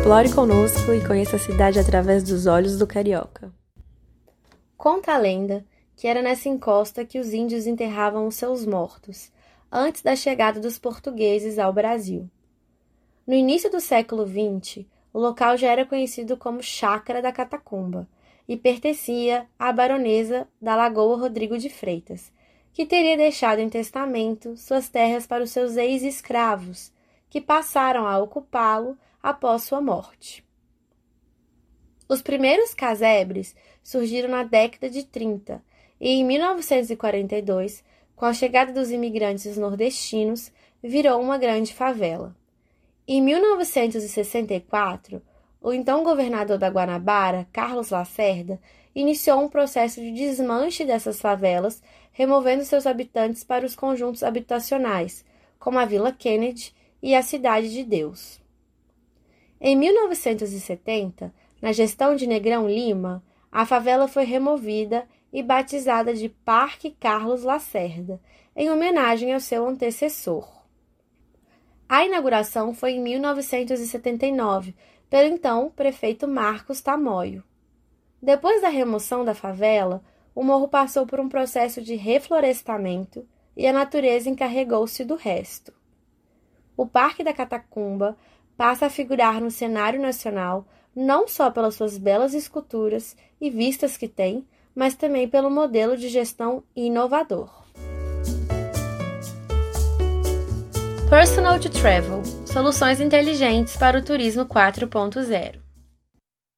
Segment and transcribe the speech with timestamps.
[0.00, 3.52] Explore conosco e conheça a cidade através dos olhos do carioca.
[4.74, 5.62] Conta a lenda
[5.94, 9.30] que era nessa encosta que os índios enterravam os seus mortos,
[9.70, 12.30] antes da chegada dos portugueses ao Brasil.
[13.26, 18.08] No início do século XX, o local já era conhecido como Chácara da Catacumba
[18.48, 22.32] e pertencia à baronesa da Lagoa Rodrigo de Freitas,
[22.72, 26.90] que teria deixado em testamento suas terras para os seus ex-escravos,
[27.28, 30.44] que passaram a ocupá-lo após sua morte.
[32.08, 35.62] Os primeiros casebres surgiram na década de 30
[36.00, 37.84] e, em 1942,
[38.16, 40.52] com a chegada dos imigrantes nordestinos,
[40.82, 42.34] virou uma grande favela.
[43.06, 45.22] Em 1964,
[45.60, 48.60] o então governador da Guanabara, Carlos Lacerda,
[48.94, 51.82] iniciou um processo de desmanche dessas favelas,
[52.12, 55.24] removendo seus habitantes para os conjuntos habitacionais,
[55.58, 58.40] como a Vila Kennedy e a Cidade de Deus.
[59.60, 63.22] Em 1970, na gestão de Negrão Lima,
[63.52, 68.18] a favela foi removida e batizada de Parque Carlos Lacerda,
[68.56, 70.48] em homenagem ao seu antecessor.
[71.86, 74.74] A inauguração foi em 1979,
[75.10, 77.44] pelo então prefeito Marcos Tamoio.
[78.22, 80.02] Depois da remoção da favela,
[80.34, 85.72] o morro passou por um processo de reflorestamento e a natureza encarregou-se do resto.
[86.76, 88.16] O Parque da Catacumba
[88.60, 94.06] passa a figurar no cenário nacional não só pelas suas belas esculturas e vistas que
[94.06, 97.48] tem, mas também pelo modelo de gestão inovador.
[101.08, 105.59] Personal to Travel Soluções inteligentes para o turismo 4.0